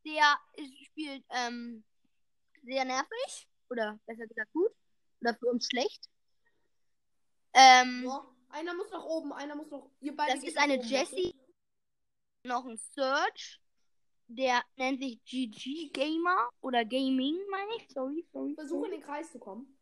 der 0.05 0.39
spielt 0.85 1.25
ähm, 1.31 1.85
sehr 2.63 2.85
nervig 2.85 3.49
oder 3.71 3.99
besser 4.07 4.27
gesagt 4.27 4.53
gut 4.53 4.73
oder 5.21 5.35
für 5.35 5.47
uns 5.47 5.67
schlecht. 5.67 6.09
Ähm, 7.55 8.03
so, 8.05 8.36
einer 8.57 8.75
muss 8.75 8.91
nach 8.91 9.05
oben, 9.05 9.33
einer 9.33 9.55
muss 9.55 9.71
noch. 9.71 9.91
Ihr 10.01 10.17
beide 10.17 10.35
das 10.35 10.45
ist 10.45 10.57
eine 10.57 10.79
oben, 10.79 10.89
Jessie, 10.89 11.35
noch 12.43 12.65
ein 12.65 12.79
Search, 12.79 13.61
der 14.29 14.63
nennt 14.77 15.01
sich 15.03 15.23
GG 15.25 15.91
Gamer 15.91 16.49
oder 16.61 16.85
Gaming, 16.85 17.37
meine 17.51 17.77
ich. 17.77 17.89
Sorry, 17.91 18.27
sorry. 18.33 18.53
okay? 18.53 18.55
Versuch 18.55 18.85
in 18.87 18.91
den 18.93 19.03
Kreis 19.03 19.31
zu 19.31 19.39
kommen. 19.39 19.79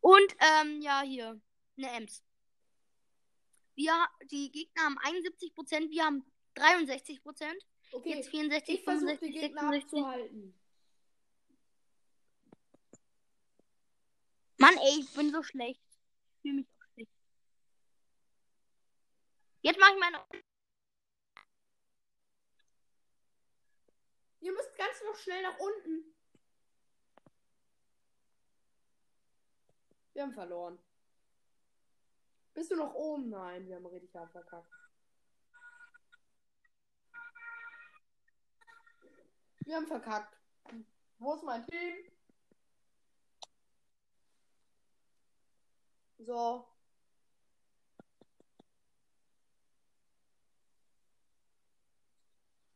Und 0.00 0.36
ähm, 0.40 0.80
ja 0.80 1.02
hier 1.02 1.40
eine 1.76 1.90
Ems. 1.90 2.24
Wir, 3.74 3.92
die 4.30 4.50
Gegner 4.50 4.82
haben 4.82 4.98
71%, 4.98 5.90
wir 5.90 6.04
haben 6.04 6.24
63%. 6.56 7.20
Okay. 7.92 8.14
Jetzt 8.16 8.30
64, 8.30 8.74
ich 8.74 8.84
versuche 8.84 9.16
65, 9.18 9.34
die 9.34 9.40
Gegner 9.40 9.70
66. 9.70 9.82
abzuhalten. 9.84 10.54
Mann, 14.58 14.76
ey, 14.76 15.00
ich 15.00 15.12
bin 15.14 15.32
so 15.32 15.42
schlecht. 15.42 15.80
Ich 16.34 16.42
fühle 16.42 16.54
mich. 16.54 16.66
Jetzt 19.62 19.78
mache 19.78 19.92
ich 19.92 20.00
meine. 20.00 20.24
Ihr 24.40 24.52
müsst 24.52 24.74
ganz 24.76 25.02
noch 25.04 25.16
schnell 25.16 25.42
nach 25.42 25.58
unten. 25.58 26.14
Wir 30.12 30.22
haben 30.22 30.32
verloren. 30.32 30.78
Bist 32.54 32.70
du 32.70 32.76
noch 32.76 32.94
oben? 32.94 33.28
Nein, 33.28 33.66
wir 33.66 33.76
haben 33.76 33.86
richtig 33.86 34.14
hart 34.14 34.32
verkackt. 34.32 34.70
Wir 39.60 39.76
haben 39.76 39.86
verkackt. 39.86 40.36
Wo 41.18 41.34
ist 41.34 41.44
mein 41.44 41.64
Team? 41.66 42.10
So. 46.18 46.69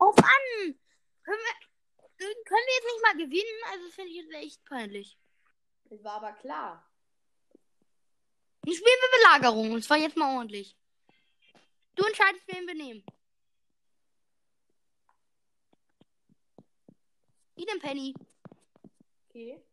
Auf 0.04 0.18
an! 0.18 0.78
Können 1.22 1.40
wir, 1.40 2.26
können 2.44 2.66
wir 2.66 2.74
jetzt 2.74 2.92
nicht 2.92 3.02
mal 3.02 3.16
gewinnen? 3.16 3.62
Also, 3.70 3.90
finde 3.90 4.10
ich 4.10 4.16
jetzt 4.16 4.32
echt 4.34 4.64
peinlich. 4.66 5.18
Das 5.84 6.04
war 6.04 6.16
aber 6.16 6.32
klar. 6.32 6.86
Dann 8.60 8.74
spielen 8.74 8.84
wir 8.84 9.18
Belagerung. 9.18 9.72
Und 9.72 9.82
zwar 9.82 9.96
jetzt 9.96 10.16
mal 10.16 10.36
ordentlich. 10.36 10.76
Du 11.94 12.04
entscheidest, 12.04 12.46
wen 12.48 12.66
wir 12.66 12.74
nehmen. 12.74 13.04
Ich 17.56 17.64
nehme 17.64 17.80
Penny. 17.80 18.14
Okay. 19.28 19.64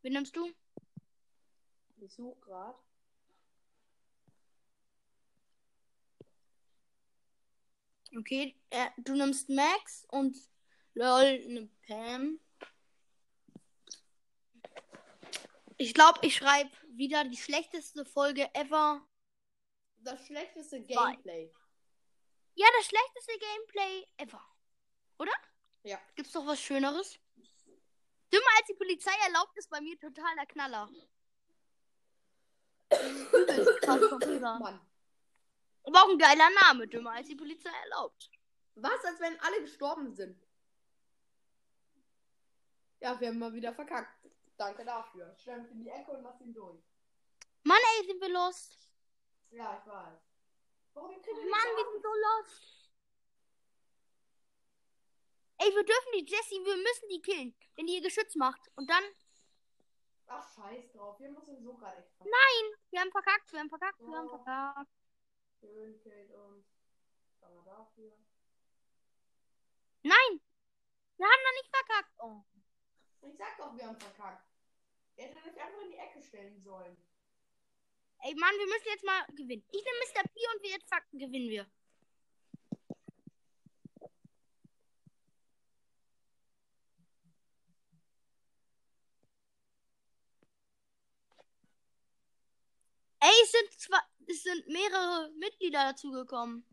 Wen 0.00 0.12
nimmst 0.14 0.34
du? 0.34 0.50
Ich 1.98 2.14
suche 2.14 2.40
gerade. 2.40 2.78
Okay, 8.18 8.54
äh, 8.70 8.90
du 8.98 9.14
nimmst 9.14 9.48
Max 9.48 10.04
und 10.10 10.36
lol 10.94 11.24
eine 11.24 11.68
Pam. 11.86 12.38
Ich 15.78 15.94
glaube, 15.94 16.18
ich 16.22 16.36
schreibe 16.36 16.70
wieder 16.88 17.24
die 17.24 17.36
schlechteste 17.36 18.04
Folge 18.04 18.54
ever. 18.54 19.06
Das 19.98 20.26
schlechteste 20.26 20.82
Gameplay. 20.82 21.50
Ja, 22.54 22.66
das 22.76 22.86
schlechteste 22.86 23.32
Gameplay 23.38 24.06
ever. 24.18 24.44
Oder? 25.18 25.32
Ja. 25.84 25.98
Gibt's 26.14 26.32
doch 26.32 26.46
was 26.46 26.60
Schöneres? 26.60 27.18
Dümmer 28.32 28.50
als 28.58 28.66
die 28.68 28.74
Polizei 28.74 29.12
erlaubt 29.26 29.56
ist 29.56 29.70
bei 29.70 29.80
mir 29.80 29.98
total 29.98 30.34
der 30.36 30.46
Knaller. 30.46 30.88
Übelst 33.32 33.80
krass. 33.80 34.00
Mann. 34.40 34.91
Aber 35.84 36.04
auch 36.04 36.08
ein 36.10 36.18
geiler 36.18 36.48
Name, 36.64 36.86
dümmer 36.88 37.12
als 37.12 37.26
die 37.28 37.34
Polizei 37.36 37.70
erlaubt. 37.84 38.30
Was, 38.74 39.04
als 39.04 39.20
wenn 39.20 39.38
alle 39.40 39.60
gestorben 39.62 40.14
sind? 40.14 40.40
Ja, 43.00 43.18
wir 43.20 43.28
haben 43.28 43.38
mal 43.38 43.52
wieder 43.52 43.74
verkackt. 43.74 44.28
Danke 44.56 44.84
dafür. 44.84 45.26
Mich 45.32 45.46
in 45.46 45.80
die 45.82 45.88
Ecke 45.90 46.12
und 46.12 46.22
lass 46.22 46.40
ihn 46.40 46.54
durch. 46.54 46.80
Mann, 47.64 47.78
ey, 47.98 48.06
sind 48.06 48.20
wir 48.20 48.28
lost. 48.28 48.90
Ja, 49.50 49.78
ich 49.80 49.90
weiß. 49.90 50.20
Warum 50.94 51.20
kriegen 51.20 51.36
wir 51.38 51.50
Mann, 51.50 51.76
wir 51.76 51.84
sind 51.92 52.02
so 52.02 52.08
lost. 52.08 52.90
Ey, 55.58 55.74
wir 55.74 55.84
dürfen 55.84 56.12
die 56.14 56.24
Jessie, 56.24 56.64
wir 56.64 56.76
müssen 56.76 57.08
die 57.08 57.22
killen, 57.22 57.56
wenn 57.76 57.86
die 57.86 57.94
ihr 57.96 58.02
Geschütz 58.02 58.34
macht. 58.36 58.60
Und 58.76 58.88
dann, 58.90 59.02
Ach, 60.26 60.48
scheiß 60.54 60.92
drauf. 60.92 61.18
Wir 61.20 61.28
müssen 61.30 61.62
so 61.62 61.74
gerade 61.74 61.98
echt 61.98 62.08
verkacken. 62.16 62.30
nein, 62.30 62.78
wir 62.90 63.00
haben 63.00 63.10
verkackt, 63.10 63.52
wir 63.52 63.60
haben 63.60 63.68
verkackt, 63.68 64.00
wir 64.00 64.16
haben 64.16 64.28
Oh. 64.28 64.36
verkackt. 64.42 64.90
Schön 65.62 65.96
killt 66.00 66.32
uns. 66.32 66.66
Aber 67.40 67.62
dafür. 67.62 68.12
Nein, 70.02 70.40
wir 71.16 71.26
haben 71.26 71.42
noch 71.44 71.62
nicht 71.62 71.70
verkackt. 71.70 72.12
Oh. 72.18 72.42
Ich 73.20 73.36
sag 73.36 73.56
doch, 73.58 73.76
wir 73.76 73.86
haben 73.86 74.00
verkackt. 74.00 74.44
Ihr 75.14 75.24
hättet 75.26 75.46
euch 75.46 75.62
einfach 75.62 75.82
in 75.82 75.90
die 75.92 75.98
Ecke 75.98 76.20
stellen 76.20 76.60
sollen. 76.60 76.96
Ey, 78.24 78.34
Mann, 78.34 78.54
wir 78.58 78.66
müssen 78.66 78.88
jetzt 78.88 79.04
mal 79.04 79.24
gewinnen. 79.36 79.64
Ich 79.70 79.84
nehme 79.84 79.98
Mr. 80.06 80.22
P 80.28 80.40
und 80.52 80.62
wir 80.62 80.70
jetzt 80.70 80.88
fakten, 80.88 81.18
gewinnen 81.18 81.48
wir. 81.48 81.70
sind 93.52 93.80
zwei, 93.80 93.98
es 94.32 94.42
sind 94.42 94.66
mehrere 94.66 95.30
Mitglieder 95.38 95.84
dazugekommen. 95.84 96.66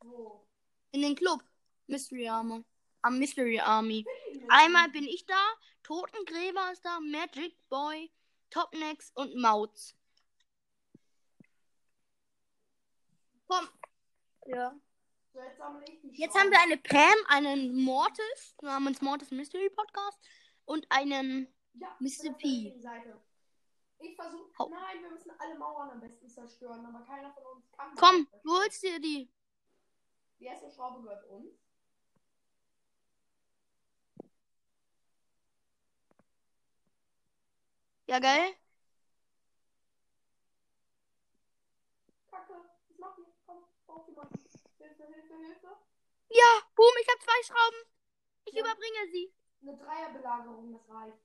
Wo? 0.00 0.46
In 0.92 1.02
den 1.02 1.14
Club. 1.14 1.42
Mystery 1.86 2.28
Army. 2.28 2.64
Am 3.02 3.18
Mystery 3.18 3.60
Army. 3.60 4.04
Einmal 4.48 4.88
bin 4.90 5.04
ich 5.04 5.24
da, 5.26 5.40
Totengräber 5.82 6.72
ist 6.72 6.84
da, 6.84 6.98
Magic 7.00 7.56
Boy, 7.68 8.10
Topnex 8.50 9.10
und 9.14 9.36
Mautz. 9.36 9.94
Komm. 13.46 13.68
Ja. 14.46 14.78
Jetzt 16.12 16.36
haben 16.36 16.50
wir 16.50 16.60
eine 16.60 16.76
Pam, 16.76 17.16
einen 17.28 17.80
Mortis 17.82 18.56
namens 18.60 19.00
Mortis 19.00 19.30
Mystery 19.30 19.70
Podcast 19.70 20.18
und 20.64 20.84
einen 20.90 21.46
ja, 21.74 21.96
Mr. 22.00 22.32
P. 22.36 22.74
Ich 24.00 24.14
versuche. 24.14 24.70
Nein, 24.70 25.02
wir 25.02 25.10
müssen 25.10 25.32
alle 25.38 25.58
Mauern 25.58 25.90
am 25.90 26.00
besten 26.00 26.28
zerstören, 26.28 26.84
aber 26.86 27.04
keiner 27.04 27.32
von 27.32 27.44
uns 27.46 27.70
kann. 27.72 27.94
Komm, 27.96 28.28
du 28.42 28.50
holst 28.52 28.82
dir 28.82 29.00
die. 29.00 29.28
Die 30.38 30.44
erste 30.44 30.70
Schraube 30.70 31.02
gehört 31.02 31.24
uns. 31.28 31.58
Ja, 38.06 38.18
geil. 38.20 38.54
Kacke, 42.30 42.54
was 42.88 42.98
macht 42.98 43.18
ihr? 43.18 43.26
Komm, 43.46 43.64
braucht 43.86 44.08
jemand. 44.08 44.30
Hilfe, 44.78 45.04
Hilfe, 45.06 45.34
Hilfe. 45.36 45.76
Ja, 46.30 46.62
boom, 46.74 46.92
ich 47.02 47.08
habe 47.08 47.20
zwei 47.20 47.42
Schrauben. 47.42 47.76
Ich 48.44 48.54
Ja. 48.54 48.60
überbringe 48.60 49.10
sie. 49.12 49.32
Eine 49.60 49.76
Dreierbelagerung, 49.76 50.72
das 50.72 50.88
reicht. 50.88 51.18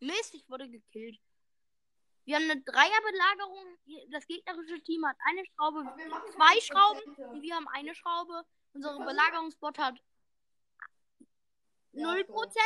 Mist, 0.00 0.34
ich 0.34 0.48
wurde 0.48 0.68
gekillt. 0.68 1.18
Wir 2.24 2.36
haben 2.36 2.50
eine 2.50 2.60
Dreierbelagerung. 2.62 3.78
Das 4.10 4.26
gegnerische 4.26 4.82
Team 4.82 5.06
hat 5.06 5.16
eine 5.24 5.44
Schraube, 5.46 5.84
zwei 6.32 6.60
Schrauben 6.60 7.14
und 7.16 7.42
wir 7.42 7.54
haben 7.54 7.68
eine 7.68 7.94
Schraube. 7.94 8.44
Unsere 8.72 8.98
Belagerungsbot 8.98 9.78
hat 9.78 9.98
Ja, 11.92 12.08
0%. 12.08 12.56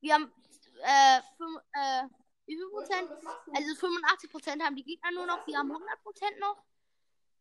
Wir 0.00 0.14
haben 0.14 0.32
äh, 0.82 1.22
fünf, 1.36 1.60
äh, 1.72 2.02
wie 2.46 2.54
viel 2.54 2.64
so. 2.64 2.70
Prozent? 2.70 3.10
Also 3.54 3.86
85% 3.86 4.62
haben 4.62 4.76
die 4.76 4.84
Gegner 4.84 5.10
nur 5.12 5.26
noch, 5.26 5.46
wir 5.46 5.58
haben 5.58 5.72
100% 5.72 6.38
noch. 6.38 6.62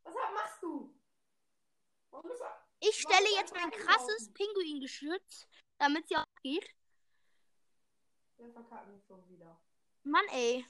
was 0.03 0.13
machst 0.34 0.63
du? 0.63 0.95
Ich 2.79 3.01
stelle 3.01 3.29
jetzt 3.36 3.53
mein 3.53 3.72
krasses? 3.72 4.31
Pinguingeschütz, 4.34 5.48
damit 5.77 6.07
sie 6.07 6.15
auch 6.15 6.25
geht. 6.41 6.67
Wir 8.38 8.51
verkacken 8.51 9.01
schon 9.08 9.27
wieder. 9.30 9.60
Mann, 10.04 10.25
ey. 10.32 10.65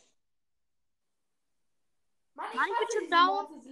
Mann, 2.34 2.50
ich 2.51 2.55
Mann, 2.55 2.69
diesen 2.88 3.10
down. 3.10 3.65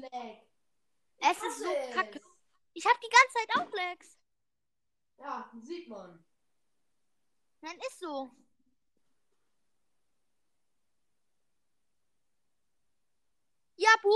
Es 1.18 1.44
ist 1.44 1.60
so 1.60 1.66
hasse 1.70 1.94
kacke. 1.94 2.18
es. 2.18 2.26
Ich 2.74 2.86
habe 2.86 3.00
die 3.04 3.10
ganze 3.10 3.34
Zeit 3.34 3.50
auch 3.56 3.72
Lags. 3.72 4.20
Ja, 5.18 5.52
sieht 5.62 5.88
man. 5.88 6.26
Nein, 7.62 7.78
ist 7.88 8.00
so. 8.00 8.32
Ja, 13.78 13.90
boom. 14.02 14.14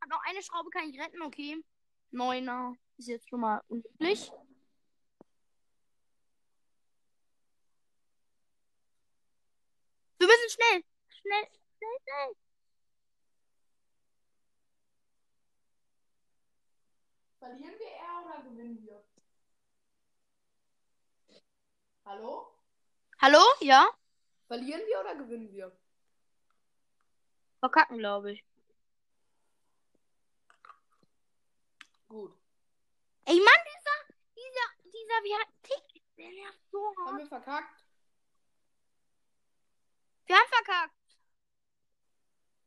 Hat 0.00 0.08
noch 0.10 0.22
eine 0.24 0.42
Schraube, 0.42 0.70
kann 0.70 0.88
ich 0.88 1.00
retten, 1.00 1.22
okay. 1.22 1.64
Neuner. 2.10 2.76
Ist 2.96 3.08
jetzt 3.08 3.28
schon 3.28 3.40
mal 3.40 3.62
unüblich. 3.68 4.30
Wir 10.26 10.32
müssen 10.34 10.50
schnell. 10.50 10.82
Schnell, 11.20 11.46
schnell, 11.78 11.98
schnell. 12.02 12.36
Verlieren 17.38 17.78
wir 17.78 17.86
eher 17.86 18.24
oder 18.24 18.42
gewinnen 18.42 18.82
wir? 18.84 19.04
Hallo? 22.04 22.58
Hallo? 23.20 23.38
Ja? 23.60 23.88
Verlieren 24.48 24.82
wir 24.88 25.00
oder 25.00 25.14
gewinnen 25.14 25.52
wir? 25.52 25.70
Verkacken, 27.60 27.98
glaube 27.98 28.32
ich. 28.32 28.44
Gut. 32.08 32.36
Ey, 33.26 33.36
Mann, 33.36 33.62
dieser, 33.70 34.14
dieser, 34.34 34.90
dieser, 34.90 35.24
wie 35.24 35.34
hat 35.34 35.48
Tick, 35.62 36.02
der 36.16 36.30
nervt 36.30 36.68
so 36.72 36.84
Haben 36.96 37.06
hart. 37.06 37.18
wir 37.18 37.26
verkackt? 37.28 37.85
Wir 40.26 40.36
haben 40.36 40.48
verkackt. 40.48 40.94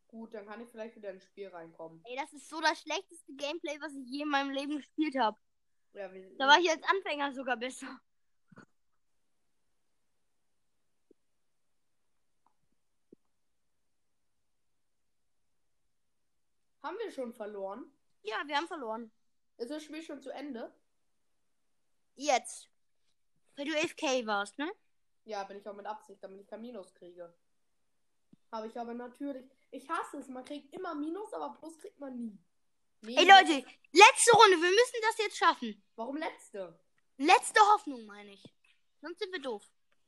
Gut, 0.07 0.33
dann 0.33 0.47
kann 0.47 0.59
ich 0.61 0.69
vielleicht 0.69 0.95
wieder 0.95 1.11
ins 1.11 1.25
Spiel 1.25 1.49
reinkommen. 1.49 2.01
Ey, 2.05 2.15
das 2.15 2.33
ist 2.33 2.49
so 2.49 2.59
das 2.59 2.81
schlechteste 2.81 3.31
Gameplay, 3.33 3.79
was 3.79 3.93
ich 3.93 4.07
je 4.09 4.23
in 4.23 4.29
meinem 4.29 4.49
Leben 4.49 4.77
gespielt 4.77 5.15
habe. 5.17 5.37
Ja, 5.93 6.07
Da 6.07 6.47
war 6.47 6.59
ich 6.59 6.69
als 6.69 6.83
Anfänger 6.83 7.31
sogar 7.33 7.57
besser. 7.57 7.99
Haben 16.81 16.97
wir 16.97 17.11
schon 17.11 17.33
verloren? 17.33 17.91
Ja, 18.23 18.41
wir 18.45 18.55
haben 18.55 18.67
verloren. 18.67 19.11
Ist 19.57 19.69
das 19.69 19.83
Spiel 19.83 20.01
schon 20.01 20.21
zu 20.21 20.31
Ende? 20.31 20.73
Jetzt. 22.15 22.69
Weil 23.55 23.65
du 23.65 23.77
AFK 23.77 24.25
warst, 24.25 24.57
ne? 24.57 24.71
Ja, 25.25 25.43
bin 25.43 25.57
ich 25.57 25.67
auch 25.67 25.75
mit 25.75 25.85
Absicht, 25.85 26.23
damit 26.23 26.39
ich 26.39 26.47
kein 26.47 26.61
Minus 26.61 26.93
kriege. 26.95 27.33
Habe 28.51 28.67
ich 28.67 28.79
aber 28.79 28.93
natürlich. 28.93 29.45
Ich 29.71 29.87
hasse 29.89 30.17
es, 30.17 30.27
man 30.27 30.43
kriegt 30.43 30.73
immer 30.73 30.95
Minus, 30.95 31.31
aber 31.33 31.55
Plus 31.59 31.77
kriegt 31.77 31.99
man 31.99 32.15
nie. 32.17 32.37
Nee, 33.01 33.15
Ey, 33.15 33.25
Leute, 33.25 33.65
letzte 33.91 34.31
Runde. 34.35 34.57
Wir 34.57 34.71
müssen 34.71 35.01
das 35.01 35.17
jetzt 35.19 35.37
schaffen. 35.37 35.83
Warum 35.95 36.17
letzte? 36.17 36.79
Letzte 37.17 37.59
Hoffnung, 37.73 38.05
meine 38.05 38.33
ich. 38.33 38.43
Sonst 39.01 39.19
sind 39.19 39.31
wir 39.31 39.41
doof. 39.41 39.63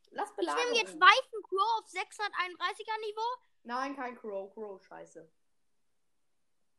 Lass 0.10 0.30
Ich 0.38 0.48
nehme 0.48 0.76
jetzt 0.76 1.00
weißen 1.00 1.44
Crow 1.44 1.80
auf 1.80 1.86
631er 1.88 3.00
Niveau. 3.02 3.44
Nein, 3.64 3.96
kein 3.96 4.18
Crow. 4.18 4.54
Crow, 4.54 4.84
scheiße. 4.84 5.32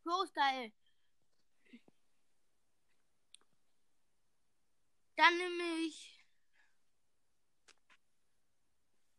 Crow 0.02 0.24
ist 0.24 0.34
geil. 0.34 0.72
Dann 5.16 5.38
nehme 5.38 5.86
ich 5.86 6.24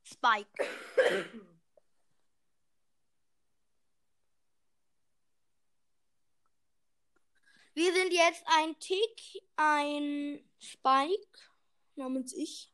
Spike. 0.04 0.50
Wir 7.74 7.92
sind 7.94 8.14
jetzt 8.14 8.44
ein 8.46 8.78
Tick, 8.80 9.44
ein 9.56 10.48
Spike 10.60 11.40
namens 11.96 12.34
ich 12.34 12.72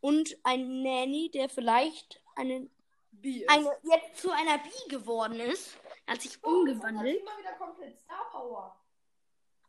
und 0.00 0.36
ein 0.44 0.82
Nanny, 0.82 1.30
der 1.30 1.48
vielleicht 1.50 2.22
eine, 2.34 2.70
B 3.10 3.40
ist. 3.40 3.50
eine 3.50 3.70
jetzt 3.82 4.22
zu 4.22 4.30
einer 4.30 4.58
Bee 4.58 4.88
geworden 4.88 5.40
ist. 5.40 5.76
Er 6.06 6.14
hat 6.14 6.22
sich 6.22 6.38
Oh, 6.42 6.48
umgewandelt. 6.48 7.20
Immer 7.20 7.38
wieder 7.38 7.52
komplett 7.52 7.98
Star 7.98 8.30
Power. 8.30 8.76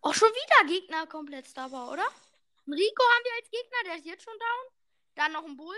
Auch 0.02 0.14
schon 0.14 0.30
wieder 0.30 0.74
Gegner 0.74 1.06
komplett 1.08 1.48
Star 1.48 1.68
oder? 1.68 2.06
Ein 2.66 2.74
Rico 2.74 3.04
haben 3.04 3.26
wir 3.26 3.34
als 3.40 3.52
Gegner, 3.52 3.78
der 3.86 3.96
ist 3.98 4.06
jetzt 4.06 4.24
schon 4.24 4.40
down. 4.40 4.74
Dann 5.16 5.34
noch 5.34 5.44
ein 5.46 5.58
Bull, 5.58 5.76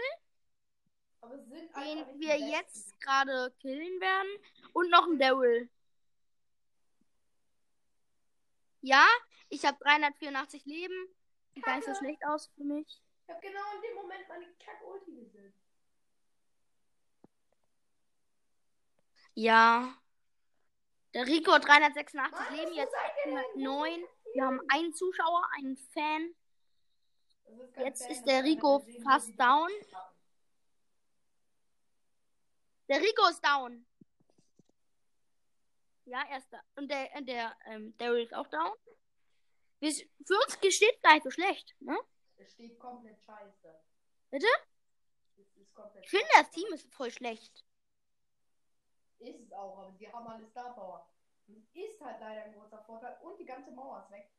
den 1.24 2.20
wir 2.20 2.38
jetzt 2.38 3.00
gerade 3.02 3.52
killen 3.60 4.00
werden. 4.00 4.30
Und 4.74 4.90
noch 4.92 5.08
ein 5.08 5.18
Daryl. 5.18 5.70
Ja, 8.84 9.08
ich 9.48 9.66
habe 9.66 9.78
384 9.80 10.66
Leben. 10.66 11.08
Sieht 11.54 11.64
gar 11.64 11.78
nicht 11.78 11.86
so 11.86 11.96
schlecht 11.96 12.22
aus 12.26 12.52
für 12.58 12.66
mich. 12.66 13.02
Ich 13.26 13.34
hab 13.34 13.42
genau 13.42 13.76
in 13.76 13.82
dem 13.82 13.96
Moment 13.96 14.28
meine 14.28 14.46
Kack-Ulti 14.60 15.16
gesehen. 15.16 15.54
Ja. 19.36 19.98
Der 21.14 21.26
Rico 21.26 21.54
hat 21.54 21.66
386 21.66 22.14
Mann, 22.14 22.56
Leben, 22.56 22.74
jetzt 22.74 22.92
seid 22.92 23.12
ihr 23.26 23.32
denn? 23.32 23.66
Wo 23.66 23.84
109. 23.84 24.02
seid 24.02 24.02
ihr 24.02 24.34
Wir 24.34 24.46
haben 24.46 24.62
einen 24.68 24.94
Zuschauer, 24.94 25.48
einen 25.56 25.78
Fan. 25.78 26.36
Ist 27.46 27.78
Jetzt 27.78 28.02
Fan, 28.02 28.12
ist 28.12 28.24
der 28.26 28.44
Rico 28.44 28.86
fast 29.04 29.40
down. 29.40 29.70
Der 32.90 33.00
Rico 33.00 33.30
ist 33.30 33.42
down. 33.46 33.86
Ja, 36.06 36.24
er 36.30 36.38
ist 36.38 36.52
da. 36.52 36.62
Und 36.76 36.90
der, 36.90 37.16
äh, 37.16 37.24
der 37.24 37.56
ähm, 37.66 37.96
Daryl 37.98 38.24
ist 38.24 38.34
auch 38.34 38.48
down. 38.48 38.74
Wir, 39.80 39.92
für 39.92 40.36
uns 40.36 40.76
steht 40.76 41.02
gar 41.02 41.14
nicht 41.14 41.24
so 41.24 41.32
schlecht, 41.32 41.76
ne? 41.80 41.98
Es 42.38 42.54
steht 42.54 42.80
komplett 42.80 43.22
scheiße. 43.22 43.80
Bitte? 44.30 44.48
Es 45.38 45.56
ist 45.58 45.74
komplett 45.74 46.04
Ich 46.06 46.10
finde, 46.10 46.28
das 46.36 46.50
Team 46.52 46.72
ist 46.74 46.94
voll 46.94 47.12
schlecht. 47.12 47.64
Ist 49.20 49.40
es 49.40 49.52
auch, 49.54 49.78
aber 49.78 49.94
sie 49.98 50.12
haben 50.12 50.28
alle 50.28 50.46
Star 50.48 50.74
Power. 50.74 51.10
Ist 51.74 52.02
halt 52.02 52.20
leider 52.20 52.44
ein 52.44 52.54
großer 52.54 52.84
Vorteil 52.84 53.18
und 53.22 53.38
die 53.40 53.46
ganze 53.46 53.72
Mauer 53.72 54.04
ist 54.04 54.12
weg. 54.12 54.30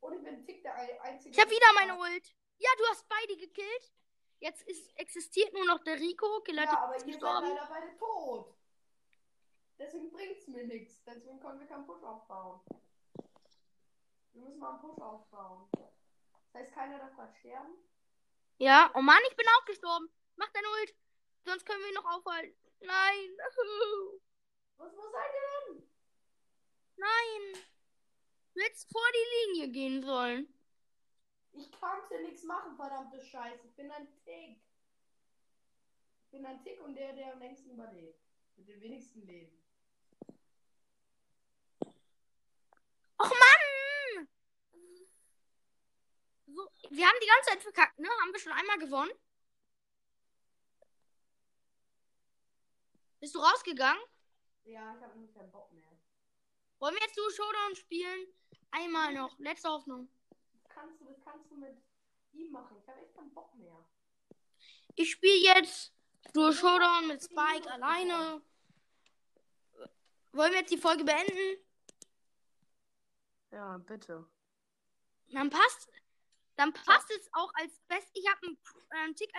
Und 0.00 0.14
ich 0.14 0.22
bin 0.22 0.44
Tick 0.44 0.62
der 0.62 0.74
ein- 0.74 1.00
einzige. 1.00 1.30
Ich 1.34 1.40
habe 1.40 1.50
wieder 1.50 1.72
meine 1.74 1.98
Ult. 1.98 2.34
Ja, 2.58 2.68
du 2.78 2.84
hast 2.90 3.08
beide 3.08 3.36
gekillt. 3.36 3.92
Jetzt 4.40 4.62
ist, 4.64 4.96
existiert 4.98 5.52
nur 5.54 5.64
noch 5.64 5.82
der 5.84 5.98
Rico. 5.98 6.42
Gelette 6.42 6.72
Ja, 6.72 6.82
aber 6.84 6.96
ist 6.96 7.06
ihr 7.06 7.14
seid 7.18 7.42
leider 7.42 7.66
beide 7.68 7.96
tot. 7.96 8.54
Deswegen 9.78 10.10
bringt's 10.10 10.46
mir 10.46 10.66
nichts. 10.66 11.02
Deswegen 11.04 11.40
können 11.40 11.60
wir 11.60 11.66
keinen 11.66 11.86
Push 11.86 12.02
aufbauen. 12.02 12.60
Wir 14.32 14.42
müssen 14.42 14.58
mal 14.58 14.70
einen 14.70 14.80
Push 14.80 14.98
aufbauen. 14.98 15.68
Das 15.72 16.62
heißt, 16.62 16.74
keiner 16.74 16.98
darf 16.98 17.14
gerade 17.14 17.34
sterben. 17.34 17.74
Ja, 18.58 18.90
oh 18.94 19.02
Mann, 19.02 19.20
ich 19.28 19.36
bin 19.36 19.46
auch 19.58 19.64
gestorben. 19.64 20.08
Mach 20.36 20.50
dein 20.52 20.64
Ult. 20.64 20.94
Sonst 21.44 21.66
können 21.66 21.82
wir 21.82 21.88
ihn 21.88 21.94
noch 21.94 22.16
aufhalten. 22.16 22.56
Nein. 22.80 23.36
Was, 24.76 24.92
seid 24.92 25.32
ihr 25.34 25.74
denn? 25.74 25.90
Nein. 26.96 27.62
Du 28.54 28.60
hättest 28.60 28.90
vor 28.90 29.06
die 29.12 29.52
Linie 29.52 29.72
gehen 29.72 30.02
sollen. 30.02 30.48
Ich 31.52 31.70
konnte 31.72 32.20
nichts 32.22 32.44
machen, 32.44 32.76
verdammte 32.76 33.20
Scheiße. 33.22 33.66
Ich 33.66 33.74
bin 33.74 33.90
ein 33.90 34.08
Tick. 34.24 34.60
Ich 36.24 36.30
bin 36.30 36.46
ein 36.46 36.62
Tick 36.62 36.80
und 36.80 36.94
der, 36.94 37.12
der 37.12 37.32
am 37.32 37.38
längsten 37.40 37.70
überlebt. 37.70 38.20
Mit 38.56 38.68
dem 38.68 38.80
wenigsten 38.80 39.26
Leben. 39.26 39.60
Och 43.18 43.30
Mann! 43.30 44.28
So, 46.46 46.68
wir 46.96 47.06
haben 47.06 47.18
die 47.22 47.26
ganze 47.26 47.50
Zeit 47.50 47.62
verkackt, 47.62 47.98
ne? 47.98 48.08
Haben 48.20 48.32
wir 48.32 48.40
schon 48.40 48.52
einmal 48.52 48.78
gewonnen? 48.78 49.12
Bist 53.20 53.34
du 53.34 53.38
rausgegangen? 53.38 54.02
Ja, 54.64 54.94
ich 54.96 55.02
habe 55.02 55.14
nämlich 55.14 55.34
keinen 55.34 55.50
Bock 55.50 55.72
mehr. 55.72 55.90
Wollen 56.78 56.94
wir 56.94 57.02
jetzt 57.02 57.16
Duo 57.16 57.30
Showdown 57.30 57.76
spielen? 57.76 58.26
Einmal 58.70 59.14
noch. 59.14 59.38
Letzte 59.38 59.68
Hoffnung. 59.68 60.08
Das 60.52 60.74
kannst 60.74 61.00
du, 61.00 61.06
das 61.06 61.20
kannst 61.24 61.50
du 61.50 61.56
mit 61.56 61.76
ihm 62.32 62.50
machen. 62.50 62.76
Ich 62.82 62.88
habe 62.88 63.00
echt 63.00 63.14
keinen 63.14 63.32
Bock 63.32 63.54
mehr. 63.54 63.84
Ich 64.96 65.12
spiele 65.12 65.54
jetzt 65.54 65.94
Duo 66.32 66.52
Showdown 66.52 67.08
mit 67.08 67.22
Spike 67.22 67.70
alleine. 67.70 68.42
Wollen 70.32 70.52
wir 70.52 70.60
jetzt 70.60 70.72
die 70.72 70.78
Folge 70.78 71.04
beenden? 71.04 71.64
Ja, 73.52 73.78
bitte. 73.78 74.28
Dann 75.28 75.48
passt, 75.48 75.88
dann 76.56 76.72
passt 76.72 77.10
es 77.10 77.28
auch 77.32 77.50
als 77.54 77.80
Best. 77.88 78.08
Ich 78.14 78.28
habe 78.28 78.46
einen, 78.46 78.58
äh, 78.90 79.04
einen 79.04 79.14
Tick 79.16 79.30